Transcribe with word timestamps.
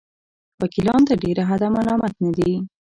وکیلان 0.61 1.01
تر 1.09 1.15
ډېره 1.23 1.43
حده 1.49 1.67
ملامت 1.75 2.13
نه 2.23 2.31
دي. 2.37 2.53